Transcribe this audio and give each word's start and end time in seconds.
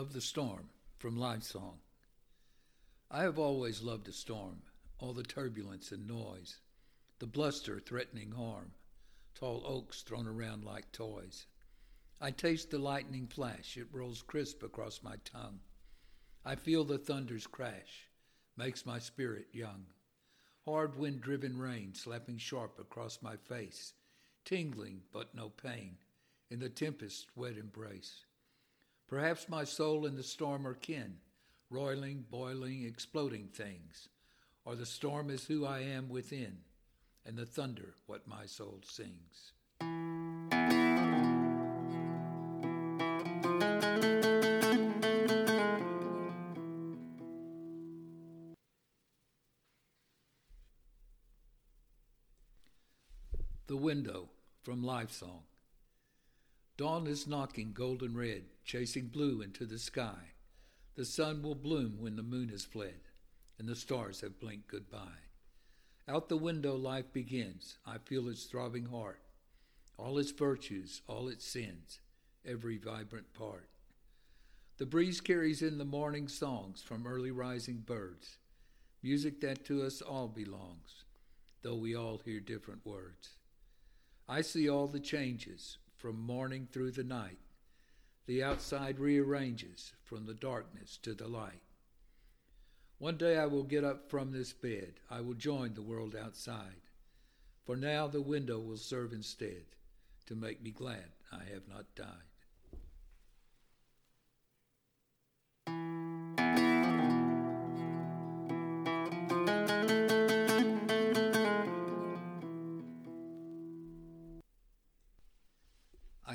Love 0.00 0.14
the 0.14 0.20
storm 0.22 0.70
from 0.96 1.18
Life 1.18 1.42
Song. 1.42 1.78
I 3.10 3.20
have 3.20 3.38
always 3.38 3.82
loved 3.82 4.08
a 4.08 4.12
storm, 4.12 4.62
all 4.98 5.12
the 5.12 5.22
turbulence 5.22 5.92
and 5.92 6.08
noise, 6.08 6.56
the 7.18 7.26
bluster 7.26 7.78
threatening 7.78 8.30
harm, 8.30 8.72
tall 9.34 9.62
oaks 9.66 10.00
thrown 10.00 10.26
around 10.26 10.64
like 10.64 10.90
toys. 10.90 11.44
I 12.18 12.30
taste 12.30 12.70
the 12.70 12.78
lightning 12.78 13.26
flash, 13.26 13.76
it 13.76 13.88
rolls 13.92 14.22
crisp 14.22 14.62
across 14.62 15.02
my 15.02 15.16
tongue. 15.22 15.60
I 16.46 16.54
feel 16.54 16.84
the 16.84 16.96
thunder's 16.96 17.46
crash, 17.46 18.08
makes 18.56 18.86
my 18.86 18.98
spirit 18.98 19.48
young. 19.52 19.84
Hard 20.64 20.96
wind 20.96 21.20
driven 21.20 21.58
rain 21.58 21.92
slapping 21.92 22.38
sharp 22.38 22.78
across 22.78 23.20
my 23.20 23.36
face, 23.36 23.92
tingling 24.46 25.02
but 25.12 25.34
no 25.34 25.50
pain 25.50 25.98
in 26.48 26.58
the 26.58 26.70
tempest's 26.70 27.26
wet 27.36 27.58
embrace. 27.58 28.24
Perhaps 29.10 29.48
my 29.48 29.64
soul 29.64 30.06
and 30.06 30.16
the 30.16 30.22
storm 30.22 30.64
are 30.64 30.74
kin, 30.74 31.16
roiling, 31.68 32.24
boiling, 32.30 32.84
exploding 32.84 33.48
things. 33.48 34.08
Or 34.64 34.76
the 34.76 34.86
storm 34.86 35.30
is 35.30 35.44
who 35.44 35.66
I 35.66 35.80
am 35.80 36.08
within, 36.08 36.58
and 37.26 37.36
the 37.36 37.44
thunder 37.44 37.96
what 38.06 38.28
my 38.28 38.46
soul 38.46 38.82
sings. 38.84 39.50
The 53.66 53.76
Window 53.76 54.28
from 54.62 54.84
Life 54.84 55.10
Song. 55.10 55.49
Dawn 56.80 57.06
is 57.06 57.26
knocking 57.26 57.74
golden 57.74 58.16
red, 58.16 58.44
chasing 58.64 59.08
blue 59.08 59.42
into 59.42 59.66
the 59.66 59.78
sky. 59.78 60.32
The 60.96 61.04
sun 61.04 61.42
will 61.42 61.54
bloom 61.54 61.98
when 62.00 62.16
the 62.16 62.22
moon 62.22 62.48
has 62.48 62.64
fled, 62.64 63.02
and 63.58 63.68
the 63.68 63.76
stars 63.76 64.22
have 64.22 64.40
blinked 64.40 64.68
goodbye. 64.68 65.28
Out 66.08 66.30
the 66.30 66.38
window 66.38 66.74
life 66.76 67.12
begins. 67.12 67.76
I 67.84 67.98
feel 67.98 68.30
its 68.30 68.44
throbbing 68.44 68.86
heart, 68.86 69.20
all 69.98 70.16
its 70.16 70.30
virtues, 70.30 71.02
all 71.06 71.28
its 71.28 71.44
sins, 71.44 72.00
every 72.46 72.78
vibrant 72.78 73.34
part. 73.34 73.68
The 74.78 74.86
breeze 74.86 75.20
carries 75.20 75.60
in 75.60 75.76
the 75.76 75.84
morning 75.84 76.28
songs 76.28 76.80
from 76.80 77.06
early 77.06 77.30
rising 77.30 77.80
birds, 77.80 78.38
music 79.02 79.42
that 79.42 79.66
to 79.66 79.82
us 79.82 80.00
all 80.00 80.28
belongs, 80.28 81.04
though 81.60 81.76
we 81.76 81.94
all 81.94 82.22
hear 82.24 82.40
different 82.40 82.86
words. 82.86 83.36
I 84.26 84.40
see 84.40 84.66
all 84.66 84.86
the 84.86 84.98
changes 84.98 85.76
from 86.00 86.18
morning 86.18 86.66
through 86.72 86.92
the 86.92 87.04
night. 87.04 87.38
The 88.26 88.42
outside 88.42 88.98
rearranges 88.98 89.92
from 90.02 90.24
the 90.24 90.34
darkness 90.34 90.98
to 91.02 91.12
the 91.12 91.28
light. 91.28 91.62
One 92.98 93.18
day 93.18 93.36
I 93.36 93.44
will 93.46 93.64
get 93.64 93.84
up 93.84 94.08
from 94.08 94.32
this 94.32 94.52
bed. 94.54 94.94
I 95.10 95.20
will 95.20 95.34
join 95.34 95.74
the 95.74 95.82
world 95.82 96.16
outside. 96.16 96.80
For 97.66 97.76
now 97.76 98.06
the 98.06 98.22
window 98.22 98.58
will 98.58 98.78
serve 98.78 99.12
instead 99.12 99.64
to 100.26 100.34
make 100.34 100.62
me 100.62 100.70
glad 100.70 101.12
I 101.30 101.44
have 101.52 101.68
not 101.68 101.94
died. 101.94 102.29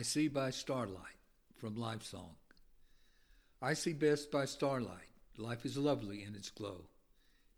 See 0.05 0.27
by 0.27 0.51
starlight 0.51 1.17
from 1.55 1.75
Life 1.75 2.03
Song. 2.03 2.35
I 3.59 3.73
see 3.73 3.91
best 3.91 4.29
by 4.29 4.45
starlight. 4.45 5.09
Life 5.35 5.65
is 5.65 5.77
lovely 5.77 6.23
in 6.23 6.35
its 6.35 6.51
glow. 6.51 6.81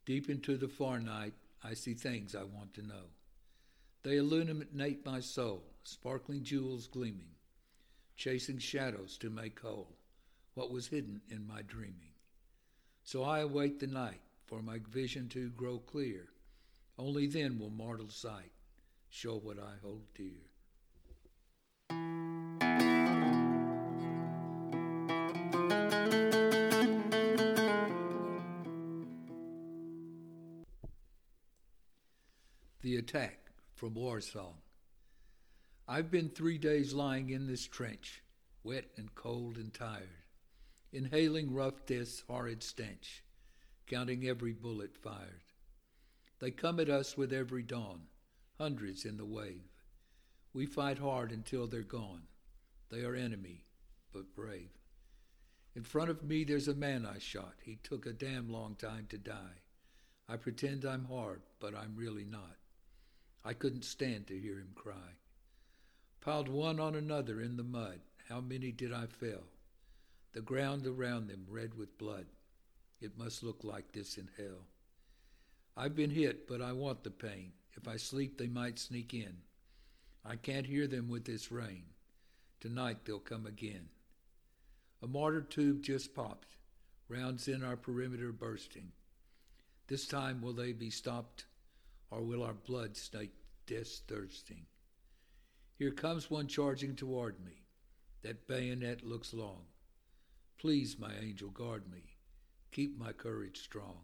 Deep 0.06 0.30
into 0.30 0.56
the 0.56 0.70
far 0.70 0.98
night, 0.98 1.34
I 1.62 1.74
see 1.74 1.94
things 1.94 2.36
I 2.36 2.44
want 2.44 2.74
to 2.76 2.88
know. 2.88 3.12
They 4.04 4.16
illuminate 4.16 5.06
my 5.06 5.20
soul, 5.20 5.62
sparkling 5.84 6.44
jewels 6.44 6.88
gleaming, 6.88 7.36
chasing 8.16 8.60
shadows 8.60 9.18
to 9.18 9.30
make 9.30 9.60
whole 9.60 9.98
what 10.54 10.72
was 10.72 10.88
hidden 10.88 11.20
in 11.30 11.46
my 11.46 11.64
dreaming. 11.64 12.14
So 13.04 13.24
I 13.24 13.40
await 13.40 13.82
the 13.82 13.88
night 13.88 14.22
for 14.46 14.62
my 14.62 14.80
vision 14.90 15.28
to 15.30 15.50
grow 15.50 15.80
clear. 15.80 16.30
Only 16.98 17.28
then 17.28 17.60
will 17.60 17.72
mortal 17.72 18.10
sight 18.10 18.54
show 19.10 19.36
what 19.36 19.60
I 19.60 19.74
hold 19.84 20.04
dear. 20.16 20.48
Attack 33.08 33.40
from 33.74 33.94
War 33.94 34.20
Song. 34.20 34.56
I've 35.88 36.12
been 36.12 36.28
three 36.28 36.58
days 36.58 36.94
lying 36.94 37.30
in 37.30 37.48
this 37.48 37.66
trench, 37.66 38.22
wet 38.66 38.84
and 38.98 39.16
cold 39.16 39.56
and 39.56 39.74
tired, 39.74 40.26
inhaling 40.92 41.54
rough 41.54 41.86
death's 41.86 42.26
horrid 42.28 42.62
stench, 42.62 43.24
counting 43.90 44.28
every 44.28 44.52
bullet 44.52 44.98
fired. 44.98 45.46
They 46.40 46.52
come 46.52 46.82
at 46.82 46.90
us 46.90 47.16
with 47.16 47.32
every 47.32 47.64
dawn, 47.64 48.02
hundreds 48.58 49.06
in 49.06 49.16
the 49.16 49.24
wave. 49.24 49.72
We 50.54 50.66
fight 50.66 50.98
hard 50.98 51.32
until 51.32 51.66
they're 51.66 51.84
gone. 51.84 52.24
They 52.92 53.06
are 53.06 53.16
enemy, 53.16 53.64
but 54.12 54.36
brave. 54.36 54.72
In 55.78 55.84
front 55.86 56.10
of 56.10 56.26
me 56.26 56.44
there's 56.44 56.68
a 56.68 56.76
man 56.76 57.06
I 57.06 57.20
shot. 57.20 57.54
He 57.64 57.80
took 57.84 58.06
a 58.06 58.12
damn 58.12 58.50
long 58.50 58.76
time 58.76 59.08
to 59.12 59.18
die. 59.18 59.62
I 60.28 60.36
pretend 60.36 60.84
I'm 60.84 61.06
hard, 61.06 61.44
but 61.62 61.74
I'm 61.74 61.96
really 61.96 62.26
not. 62.26 62.58
I 63.46 63.54
couldn't 63.54 63.86
stand 63.86 64.28
to 64.28 64.40
hear 64.40 64.60
him 64.60 64.72
cry. 64.76 65.16
Piled 66.22 66.50
one 66.50 66.80
on 66.80 66.96
another 66.96 67.42
in 67.42 67.56
the 67.58 67.64
mud, 67.64 68.00
how 68.28 68.42
many 68.42 68.72
did 68.72 68.92
I 68.92 69.06
fell? 69.06 69.44
The 70.34 70.42
ground 70.42 70.86
around 70.86 71.28
them 71.28 71.46
red 71.50 71.76
with 71.76 71.98
blood. 71.98 72.26
It 73.00 73.18
must 73.18 73.44
look 73.44 73.64
like 73.64 73.92
this 73.92 74.18
in 74.18 74.30
hell. 74.38 74.66
I've 75.76 75.96
been 75.96 76.10
hit, 76.10 76.48
but 76.48 76.62
I 76.62 76.74
want 76.74 77.04
the 77.04 77.12
pain. 77.12 77.54
If 77.76 77.88
I 77.88 77.98
sleep, 77.98 78.38
they 78.38 78.48
might 78.48 78.80
sneak 78.80 79.14
in. 79.14 79.38
I 80.26 80.36
can't 80.36 80.66
hear 80.66 80.88
them 80.88 81.08
with 81.08 81.26
this 81.26 81.52
rain. 81.52 81.84
Tonight 82.60 83.06
they'll 83.06 83.20
come 83.20 83.46
again. 83.46 83.90
A 85.02 85.08
mortar 85.08 85.42
tube 85.42 85.84
just 85.84 86.14
popped. 86.14 86.58
rounds 87.08 87.48
in 87.48 87.64
our 87.64 87.78
perimeter 87.78 88.32
bursting. 88.32 88.92
This 89.88 90.08
time 90.08 90.42
will 90.42 90.54
they 90.54 90.74
be 90.74 90.90
stopped, 90.90 91.46
or 92.10 92.22
will 92.22 92.44
our 92.44 92.54
blood 92.54 92.96
snake 92.96 93.34
death 93.66 94.02
thirsting? 94.08 94.66
Here 95.78 95.92
comes 95.92 96.32
one 96.32 96.48
charging 96.48 96.96
toward 96.96 97.44
me. 97.44 97.64
That 98.24 98.48
bayonet 98.48 99.04
looks 99.04 99.34
long. 99.34 99.62
Please, 100.58 100.98
my 100.98 101.12
angel, 101.22 101.50
guard 101.50 101.84
me. 101.92 102.16
Keep 102.72 102.98
my 102.98 103.12
courage 103.12 103.60
strong. 103.60 104.00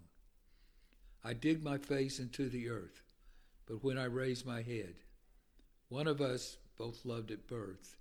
I 1.24 1.34
dig 1.34 1.64
my 1.64 1.78
face 1.78 2.20
into 2.20 2.50
the 2.50 2.70
earth, 2.70 3.02
but 3.66 3.84
when 3.84 3.98
I 3.98 4.06
raise 4.06 4.46
my 4.46 4.62
head, 4.62 4.96
one 5.90 6.08
of 6.08 6.22
us, 6.22 6.58
both 6.78 7.06
loved 7.06 7.32
at 7.32 7.48
birth, 7.48 7.98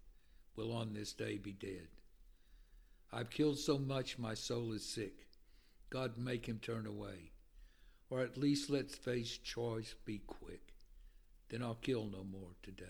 will 0.56 0.72
on 0.72 0.92
this 0.92 1.12
day 1.12 1.38
be 1.38 1.52
dead. 1.52 1.88
I've 3.12 3.30
killed 3.30 3.58
so 3.58 3.78
much 3.78 4.18
my 4.18 4.34
soul 4.34 4.72
is 4.72 4.84
sick. 4.84 5.26
God 5.90 6.16
make 6.16 6.46
him 6.46 6.58
turn 6.58 6.86
away, 6.86 7.31
or 8.12 8.20
at 8.20 8.36
least 8.36 8.68
let's 8.68 8.94
face 8.94 9.38
choice 9.38 9.94
be 10.04 10.18
quick. 10.26 10.74
Then 11.48 11.62
I'll 11.62 11.76
kill 11.76 12.04
no 12.04 12.22
more 12.22 12.50
today. 12.62 12.84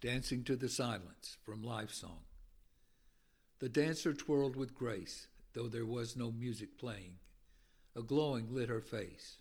Dancing 0.00 0.42
to 0.44 0.56
the 0.56 0.70
Silence 0.70 1.36
from 1.44 1.62
Life 1.62 1.92
Song. 1.92 2.20
The 3.58 3.68
dancer 3.68 4.14
twirled 4.14 4.56
with 4.56 4.74
grace, 4.74 5.26
though 5.52 5.68
there 5.68 5.84
was 5.84 6.16
no 6.16 6.32
music 6.32 6.78
playing. 6.78 7.16
A 7.94 8.00
glowing 8.00 8.54
lit 8.54 8.70
her 8.70 8.80
face, 8.80 9.36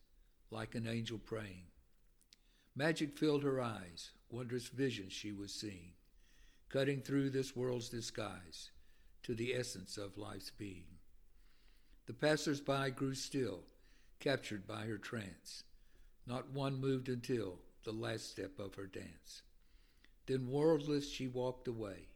like 0.51 0.75
an 0.75 0.85
angel 0.85 1.19
praying. 1.19 1.67
Magic 2.79 3.17
filled 3.17 3.43
her 3.43 3.59
eyes, 3.59 4.11
wondrous 4.29 4.69
visions 4.69 5.11
she 5.11 5.33
was 5.33 5.53
seeing, 5.53 5.91
cutting 6.69 7.01
through 7.01 7.29
this 7.29 7.53
world's 7.53 7.89
disguise 7.89 8.71
to 9.21 9.35
the 9.35 9.53
essence 9.53 9.97
of 9.97 10.17
life's 10.17 10.49
being. 10.49 10.85
The 12.05 12.13
passers-by 12.13 12.91
grew 12.91 13.15
still, 13.15 13.65
captured 14.21 14.65
by 14.65 14.85
her 14.85 14.97
trance. 14.97 15.65
Not 16.25 16.51
one 16.51 16.79
moved 16.79 17.09
until 17.09 17.59
the 17.83 17.91
last 17.91 18.31
step 18.31 18.57
of 18.59 18.75
her 18.75 18.87
dance. 18.87 19.41
Then 20.25 20.47
worldless 20.47 21.11
she 21.11 21.27
walked 21.27 21.67
away, 21.67 22.07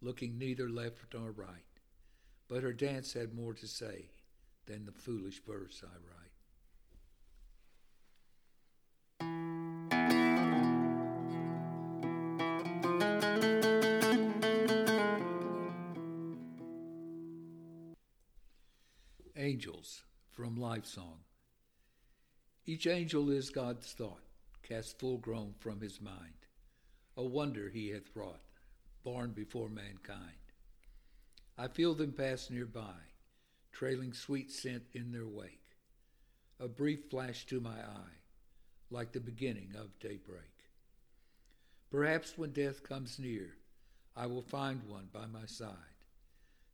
looking 0.00 0.38
neither 0.38 0.68
left 0.68 1.12
nor 1.12 1.32
right. 1.32 1.64
But 2.46 2.62
her 2.62 2.72
dance 2.72 3.14
had 3.14 3.34
more 3.34 3.54
to 3.54 3.66
say 3.66 4.10
than 4.66 4.84
the 4.84 4.92
foolish 4.92 5.42
verse 5.44 5.82
I 5.82 5.88
write. 5.88 6.27
Angels 19.40 20.02
from 20.32 20.56
Life 20.56 20.84
Song. 20.84 21.20
Each 22.66 22.88
angel 22.88 23.30
is 23.30 23.50
God's 23.50 23.92
thought, 23.92 24.24
cast 24.64 24.98
full 24.98 25.18
grown 25.18 25.54
from 25.60 25.80
his 25.80 26.00
mind 26.00 26.34
a 27.16 27.22
wonder 27.22 27.68
he 27.68 27.90
hath 27.90 28.10
wrought, 28.16 28.40
born 29.04 29.30
before 29.30 29.68
mankind. 29.68 30.52
I 31.56 31.68
feel 31.68 31.94
them 31.94 32.10
pass 32.10 32.50
nearby, 32.50 32.96
trailing 33.70 34.12
sweet 34.12 34.50
scent 34.50 34.82
in 34.92 35.12
their 35.12 35.26
wake. 35.26 35.76
A 36.58 36.66
brief 36.66 37.04
flash 37.08 37.46
to 37.46 37.60
my 37.60 37.78
eye, 37.78 38.18
like 38.90 39.12
the 39.12 39.20
beginning 39.20 39.72
of 39.78 39.98
daybreak. 40.00 40.64
Perhaps 41.92 42.36
when 42.36 42.50
death 42.50 42.82
comes 42.82 43.20
near, 43.20 43.54
I 44.16 44.26
will 44.26 44.42
find 44.42 44.82
one 44.88 45.08
by 45.12 45.26
my 45.26 45.46
side 45.46 45.76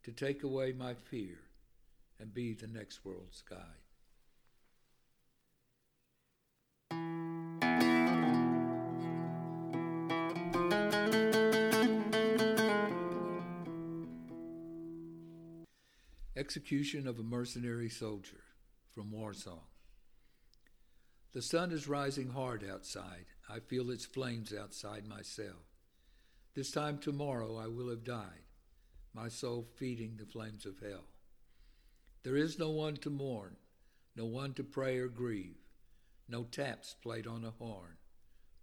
to 0.05 0.13
take 0.13 0.45
away 0.45 0.73
my 0.73 0.95
fear 0.95 1.44
and 2.19 2.33
be 2.33 2.55
the 2.55 2.67
next 2.67 3.05
world's 3.05 3.43
guide. 3.43 3.59
Execution 16.37 17.07
of 17.07 17.19
a 17.19 17.23
Mercenary 17.23 17.89
Soldier 17.89 18.43
from 18.93 19.11
War 19.11 19.33
Song. 19.33 19.63
The 21.33 21.43
sun 21.43 21.73
is 21.73 21.89
rising 21.89 22.31
hard 22.31 22.65
outside. 22.69 23.27
I 23.49 23.61
feel 23.61 23.91
its 23.91 24.05
flames 24.05 24.53
outside 24.53 25.07
my 25.07 25.23
cell. 25.23 25.65
This 26.55 26.71
time 26.71 26.99
tomorrow 26.99 27.57
I 27.57 27.67
will 27.67 27.89
have 27.89 28.05
died, 28.05 28.45
my 29.13 29.29
soul 29.29 29.67
feeding 29.77 30.17
the 30.17 30.27
flames 30.27 30.67
of 30.67 30.79
hell. 30.81 31.07
There 32.25 32.37
is 32.37 32.59
no 32.59 32.71
one 32.71 32.97
to 32.97 33.11
mourn, 33.11 33.57
no 34.17 34.25
one 34.25 34.55
to 34.55 34.65
pray 34.65 34.97
or 34.97 35.09
grieve, 35.09 35.59
no 36.27 36.45
taps 36.45 36.97
played 37.03 37.27
on 37.27 37.45
a 37.45 37.51
horn. 37.51 37.99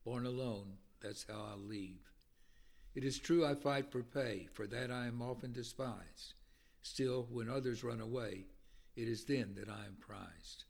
Born 0.04 0.26
alone, 0.26 0.78
that's 1.00 1.28
how 1.30 1.50
I'll 1.52 1.60
leave. 1.60 2.12
It 2.96 3.04
is 3.04 3.20
true 3.20 3.46
I 3.46 3.54
fight 3.54 3.92
for 3.92 4.02
pay, 4.02 4.48
for 4.52 4.66
that 4.66 4.90
I 4.90 5.06
am 5.06 5.22
often 5.22 5.54
despised. 5.54 6.34
Still, 6.82 7.28
when 7.30 7.52
others 7.52 7.84
run 7.84 8.02
away, 8.02 8.48
it 8.96 9.08
is 9.08 9.26
then 9.26 9.54
that 9.58 9.70
I 9.70 9.86
am 9.86 9.98
prized. 10.00 10.64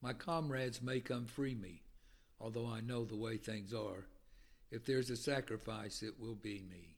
My 0.00 0.14
comrades 0.14 0.80
may 0.80 1.00
come 1.00 1.26
free 1.26 1.54
me, 1.54 1.82
although 2.40 2.66
I 2.66 2.80
know 2.80 3.04
the 3.04 3.16
way 3.16 3.36
things 3.36 3.74
are. 3.74 4.06
If 4.70 4.86
there's 4.86 5.10
a 5.10 5.16
sacrifice, 5.16 6.02
it 6.02 6.18
will 6.18 6.36
be 6.36 6.62
me. 6.70 6.96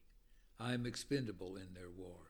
I 0.61 0.73
am 0.73 0.87
expendable 0.87 1.57
in 1.57 1.75
their 1.75 1.91
war. 1.91 2.30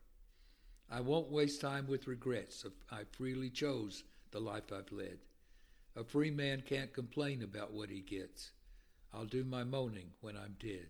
I 0.91 1.01
won't 1.01 1.31
waste 1.31 1.61
time 1.61 1.87
with 1.87 2.09
regrets. 2.09 2.67
I 2.91 3.03
freely 3.13 3.49
chose 3.49 4.03
the 4.33 4.41
life 4.41 4.73
I've 4.73 4.91
led. 4.91 5.19
A 5.95 6.03
free 6.03 6.33
man 6.33 6.63
can't 6.67 6.93
complain 6.93 7.43
about 7.43 7.73
what 7.73 7.91
he 7.91 8.01
gets. 8.01 8.51
I'll 9.15 9.25
do 9.25 9.45
my 9.45 9.63
moaning 9.63 10.11
when 10.21 10.37
I'm 10.37 10.57
dead. 10.59 10.89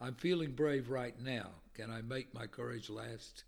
I'm 0.00 0.14
feeling 0.14 0.52
brave 0.52 0.88
right 0.88 1.14
now. 1.20 1.50
Can 1.74 1.90
I 1.90 2.00
make 2.00 2.32
my 2.32 2.46
courage 2.46 2.88
last? 2.88 3.44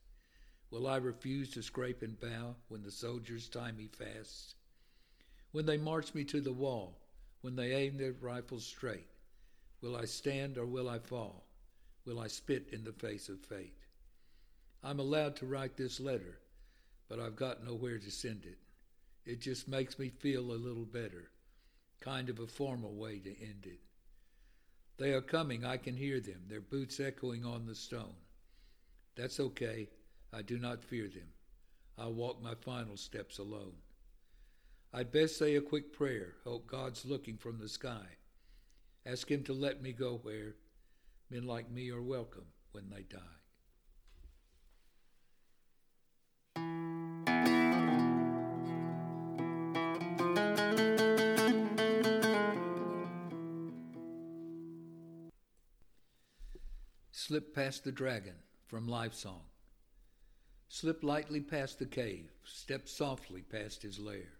Will 0.70 0.86
I 0.86 0.96
refuse 0.96 1.50
to 1.52 1.62
scrape 1.62 2.02
and 2.02 2.20
bow 2.20 2.56
when 2.68 2.82
the 2.82 2.90
soldiers 2.90 3.48
tie 3.48 3.72
me 3.72 3.88
fast? 3.88 4.56
When 5.52 5.64
they 5.64 5.78
march 5.78 6.14
me 6.14 6.24
to 6.24 6.40
the 6.40 6.52
wall, 6.52 6.98
when 7.40 7.56
they 7.56 7.72
aim 7.72 7.96
their 7.96 8.14
rifles 8.20 8.66
straight, 8.66 9.08
will 9.80 9.96
I 9.96 10.04
stand 10.04 10.58
or 10.58 10.66
will 10.66 10.88
I 10.88 10.98
fall? 10.98 11.46
Will 12.04 12.20
I 12.20 12.26
spit 12.28 12.68
in 12.72 12.84
the 12.84 12.92
face 12.92 13.28
of 13.28 13.40
fate? 13.40 13.79
I'm 14.82 14.98
allowed 14.98 15.36
to 15.36 15.46
write 15.46 15.76
this 15.76 16.00
letter, 16.00 16.38
but 17.08 17.20
I've 17.20 17.36
got 17.36 17.64
nowhere 17.64 17.98
to 17.98 18.10
send 18.10 18.44
it. 18.44 18.58
It 19.26 19.40
just 19.40 19.68
makes 19.68 19.98
me 19.98 20.08
feel 20.08 20.40
a 20.40 20.52
little 20.52 20.86
better, 20.86 21.30
kind 22.00 22.28
of 22.30 22.38
a 22.38 22.46
formal 22.46 22.94
way 22.94 23.18
to 23.18 23.42
end 23.42 23.66
it. 23.66 23.80
They 24.96 25.12
are 25.12 25.20
coming, 25.20 25.64
I 25.64 25.76
can 25.76 25.96
hear 25.96 26.20
them, 26.20 26.42
their 26.48 26.60
boots 26.60 26.98
echoing 26.98 27.44
on 27.44 27.66
the 27.66 27.74
stone. 27.74 28.16
That's 29.16 29.40
okay. 29.40 29.88
I 30.32 30.42
do 30.42 30.58
not 30.58 30.84
fear 30.84 31.08
them. 31.08 31.28
I'll 31.98 32.12
walk 32.12 32.42
my 32.42 32.54
final 32.54 32.96
steps 32.96 33.38
alone. 33.38 33.74
I'd 34.92 35.12
best 35.12 35.38
say 35.38 35.56
a 35.56 35.60
quick 35.60 35.92
prayer, 35.92 36.34
hope 36.44 36.66
God's 36.66 37.04
looking 37.04 37.36
from 37.36 37.58
the 37.58 37.68
sky. 37.68 38.06
Ask 39.04 39.30
Him 39.30 39.42
to 39.44 39.52
let 39.52 39.82
me 39.82 39.92
go 39.92 40.18
where 40.22 40.54
men 41.30 41.46
like 41.46 41.70
me 41.70 41.90
are 41.90 42.02
welcome 42.02 42.46
when 42.72 42.88
they 42.90 43.02
die. 43.02 43.39
Slip 57.30 57.54
past 57.54 57.84
the 57.84 57.92
dragon 57.92 58.34
from 58.66 58.88
Life 58.88 59.14
Song. 59.14 59.42
Slip 60.66 61.04
lightly 61.04 61.40
past 61.40 61.78
the 61.78 61.86
cave, 61.86 62.28
step 62.42 62.88
softly 62.88 63.40
past 63.40 63.82
his 63.82 64.00
lair. 64.00 64.32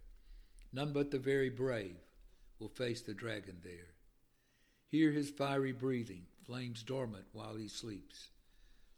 None 0.72 0.92
but 0.92 1.12
the 1.12 1.18
very 1.20 1.50
brave 1.50 1.98
will 2.58 2.68
face 2.68 3.00
the 3.00 3.14
dragon 3.14 3.58
there. 3.62 3.94
Hear 4.88 5.12
his 5.12 5.30
fiery 5.30 5.70
breathing, 5.70 6.26
flames 6.44 6.82
dormant 6.82 7.26
while 7.32 7.54
he 7.54 7.68
sleeps, 7.68 8.30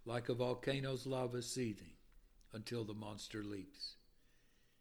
like 0.07 0.31
a 0.31 0.35
volcano's 0.35 1.05
lava 1.05 1.43
seething 1.43 1.93
until 2.55 2.85
the 2.85 2.95
monster 2.95 3.45
leaps. 3.45 3.97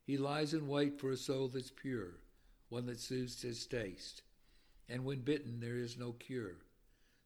He 0.06 0.16
lies 0.16 0.54
in 0.54 0.70
wait 0.70 1.02
for 1.02 1.12
a 1.12 1.18
soul 1.18 1.50
that's 1.50 1.70
pure, 1.70 2.22
one 2.70 2.86
that 2.86 3.02
soothes 3.02 3.42
his 3.42 3.68
taste, 3.68 4.22
and 4.88 5.04
when 5.04 5.20
bitten 5.20 5.60
there 5.60 5.80
is 5.80 5.98
no 5.98 6.14
cure, 6.14 6.60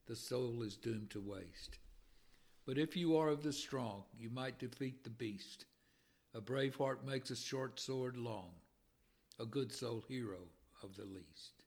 the 0.08 0.16
soul 0.16 0.62
is 0.62 0.78
doomed 0.78 1.10
to 1.12 1.20
waste. 1.20 1.80
But 2.66 2.78
if 2.78 2.96
you 2.96 3.18
are 3.18 3.30
of 3.30 3.44
the 3.44 3.54
strong, 3.54 4.04
you 4.18 4.30
might 4.30 4.60
defeat 4.60 5.04
the 5.04 5.10
beast. 5.10 5.66
A 6.34 6.42
brave 6.42 6.76
heart 6.76 7.06
makes 7.06 7.32
a 7.32 7.36
short 7.36 7.80
sword 7.80 8.18
long. 8.18 8.52
A 9.40 9.46
good 9.46 9.72
soul 9.72 10.04
hero 10.08 10.48
of 10.84 10.96
the 10.96 11.06
least. 11.06 11.64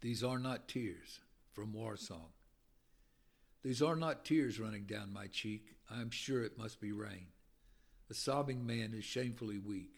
These 0.00 0.24
are 0.24 0.38
not 0.38 0.66
tears 0.66 1.20
from 1.52 1.72
War 1.72 1.96
Song. 1.96 2.30
These 3.62 3.82
are 3.82 3.96
not 3.96 4.24
tears 4.24 4.58
running 4.58 4.84
down 4.84 5.12
my 5.12 5.26
cheek. 5.26 5.76
I 5.90 6.00
am 6.00 6.10
sure 6.10 6.42
it 6.42 6.56
must 6.56 6.80
be 6.80 6.92
rain. 6.92 7.26
A 8.08 8.14
sobbing 8.14 8.66
man 8.66 8.94
is 8.94 9.04
shamefully 9.04 9.58
weak, 9.58 9.94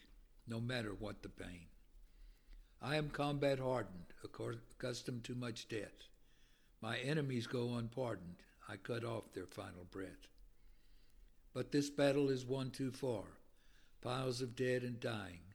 no 0.49 0.61
matter 0.61 0.93
what 0.93 1.23
the 1.23 1.29
pain. 1.29 1.67
I 2.81 2.97
am 2.97 3.11
combat 3.11 3.61
hardened, 3.61 4.13
accustomed 4.25 5.23
to 5.25 5.35
much 5.37 5.69
death. 5.69 6.09
My 6.81 6.99
enemies 6.99 7.47
go 7.47 7.77
unpardoned. 7.77 8.43
I 8.69 8.77
cut 8.77 9.05
off 9.05 9.33
their 9.33 9.47
final 9.47 9.85
breath. 9.91 10.27
But 11.55 11.71
this 11.71 11.91
battle 11.91 12.29
is 12.31 12.45
one 12.45 12.71
too 12.71 12.91
far. 12.91 13.25
Piles 14.01 14.41
of 14.41 14.57
dead 14.57 14.83
and 14.83 14.99
dying. 14.99 15.55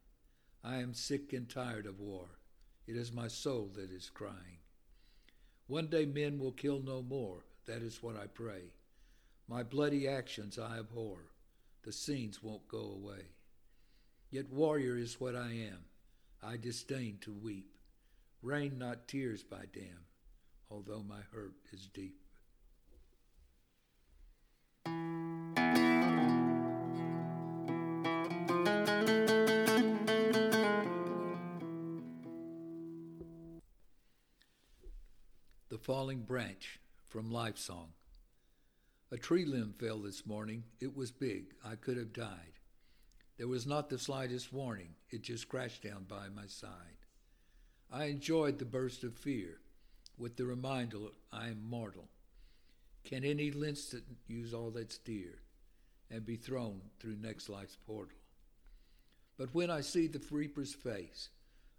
I 0.63 0.77
am 0.77 0.93
sick 0.93 1.33
and 1.33 1.49
tired 1.49 1.85
of 1.85 1.99
war. 1.99 2.39
It 2.85 2.95
is 2.95 3.11
my 3.11 3.27
soul 3.27 3.69
that 3.75 3.91
is 3.91 4.09
crying. 4.09 4.59
One 5.67 5.87
day 5.87 6.05
men 6.05 6.39
will 6.39 6.53
kill 6.53 6.81
no 6.81 7.01
more. 7.01 7.43
That 7.67 7.81
is 7.81 8.01
what 8.01 8.15
I 8.15 8.27
pray. 8.27 8.71
My 9.49 9.61
bloody 9.61 10.07
actions 10.07 10.57
I 10.57 10.79
abhor. 10.79 11.17
The 11.83 11.91
scenes 11.91 12.41
won't 12.41 12.67
go 12.69 12.79
away. 12.79 13.25
Yet 14.31 14.49
warrior 14.51 14.97
is 14.97 15.19
what 15.19 15.35
I 15.35 15.51
am. 15.51 15.79
I 16.41 16.55
disdain 16.55 17.17
to 17.21 17.33
weep. 17.33 17.77
Rain 18.41 18.77
not 18.77 19.09
tears 19.09 19.43
by 19.43 19.65
dam, 19.73 20.05
although 20.71 21.03
my 21.03 21.19
hurt 21.33 21.55
is 21.73 21.87
deep. 21.93 22.21
The 35.69 35.77
Falling 35.77 36.21
Branch 36.21 36.79
from 37.07 37.31
Life 37.31 37.57
Song. 37.57 37.93
A 39.11 39.17
tree 39.17 39.45
limb 39.45 39.73
fell 39.79 39.99
this 39.99 40.25
morning. 40.25 40.65
It 40.81 40.95
was 40.95 41.11
big. 41.11 41.53
I 41.63 41.75
could 41.75 41.95
have 41.97 42.11
died. 42.11 42.59
There 43.37 43.47
was 43.47 43.65
not 43.65 43.89
the 43.89 43.97
slightest 43.97 44.51
warning. 44.51 44.95
It 45.09 45.21
just 45.21 45.47
crashed 45.47 45.83
down 45.83 46.05
by 46.09 46.27
my 46.27 46.47
side. 46.47 47.05
I 47.89 48.05
enjoyed 48.05 48.59
the 48.59 48.65
burst 48.65 49.05
of 49.05 49.13
fear 49.13 49.59
with 50.17 50.35
the 50.35 50.45
reminder 50.45 50.97
I 51.31 51.47
am 51.47 51.69
mortal. 51.69 52.09
Can 53.05 53.23
any 53.23 53.51
Linston 53.51 54.17
use 54.27 54.53
all 54.53 54.71
that's 54.71 54.97
dear 54.97 55.39
and 56.11 56.25
be 56.25 56.35
thrown 56.35 56.81
through 56.99 57.15
next 57.21 57.47
life's 57.47 57.77
portal? 57.87 58.17
But 59.37 59.53
when 59.53 59.69
I 59.69 59.79
see 59.79 60.07
the 60.07 60.21
reaper's 60.29 60.73
face, 60.73 61.29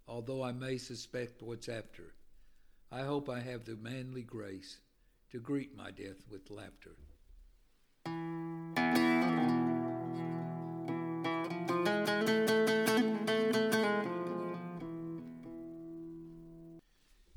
although 0.07 0.41
I 0.41 0.53
may 0.53 0.77
suspect 0.77 1.43
what's 1.43 1.69
after, 1.69 2.15
I 2.91 3.01
hope 3.01 3.29
I 3.29 3.41
have 3.41 3.65
the 3.65 3.75
manly 3.75 4.23
grace 4.23 4.79
to 5.31 5.39
greet 5.39 5.77
my 5.77 5.91
death 5.91 6.25
with 6.29 6.49
laughter. 6.49 6.95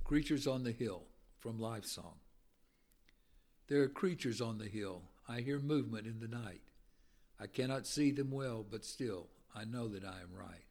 Creatures 0.05 0.47
on 0.47 0.65
the 0.65 0.73
Hill 0.73 1.03
from 1.39 1.59
Life 1.59 1.85
Song. 1.85 2.15
There 3.69 3.83
are 3.83 3.89
creatures 3.89 4.41
on 4.41 4.59
the 4.59 4.69
hill. 4.69 5.03
I 5.29 5.41
hear 5.41 5.59
movement 5.59 6.07
in 6.07 6.19
the 6.19 6.29
night. 6.29 6.61
I 7.41 7.47
cannot 7.47 7.87
see 7.87 8.11
them 8.11 8.31
well, 8.31 8.65
but 8.69 8.85
still, 8.85 9.29
I 9.55 9.65
know 9.65 9.89
that 9.89 10.05
I 10.05 10.21
am 10.21 10.35
right. 10.35 10.65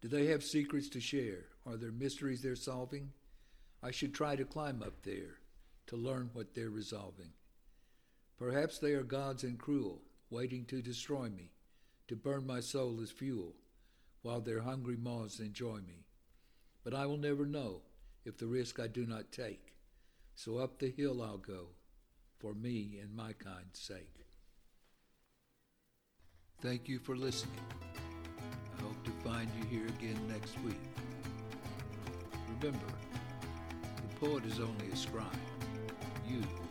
Do 0.00 0.08
they 0.08 0.26
have 0.26 0.42
secrets 0.42 0.88
to 0.90 1.00
share? 1.00 1.46
Are 1.66 1.76
there 1.76 1.92
mysteries 1.92 2.42
they're 2.42 2.56
solving? 2.56 3.10
I 3.82 3.90
should 3.90 4.14
try 4.14 4.36
to 4.36 4.44
climb 4.44 4.82
up 4.82 5.02
there 5.02 5.39
to 5.90 5.96
learn 5.96 6.30
what 6.32 6.54
they're 6.54 6.70
resolving. 6.70 7.32
Perhaps 8.38 8.78
they 8.78 8.92
are 8.92 9.02
gods 9.02 9.42
and 9.42 9.58
cruel, 9.58 10.00
waiting 10.30 10.64
to 10.66 10.80
destroy 10.80 11.28
me, 11.28 11.50
to 12.06 12.14
burn 12.14 12.46
my 12.46 12.60
soul 12.60 13.00
as 13.02 13.10
fuel, 13.10 13.56
while 14.22 14.40
their 14.40 14.60
hungry 14.60 14.96
maws 14.96 15.40
enjoy 15.40 15.78
me. 15.78 16.06
But 16.84 16.94
I 16.94 17.06
will 17.06 17.16
never 17.16 17.44
know 17.44 17.82
if 18.24 18.38
the 18.38 18.46
risk 18.46 18.78
I 18.78 18.86
do 18.86 19.04
not 19.04 19.32
take. 19.32 19.74
So 20.36 20.58
up 20.58 20.78
the 20.78 20.92
hill 20.96 21.20
I'll 21.20 21.38
go, 21.38 21.66
for 22.38 22.54
me 22.54 23.00
and 23.02 23.12
my 23.12 23.32
kind's 23.32 23.80
sake. 23.80 24.26
Thank 26.62 26.88
you 26.88 27.00
for 27.00 27.16
listening. 27.16 27.64
I 28.78 28.82
hope 28.82 29.02
to 29.04 29.28
find 29.28 29.50
you 29.58 29.66
here 29.66 29.88
again 29.88 30.20
next 30.28 30.54
week. 30.62 30.80
Remember, 32.60 32.86
the 33.96 34.26
poet 34.26 34.44
is 34.44 34.60
only 34.60 34.86
a 34.92 34.96
scribe. 34.96 35.49
You 36.30 36.69